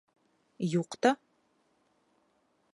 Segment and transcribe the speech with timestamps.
[0.77, 1.11] —Юҡ та.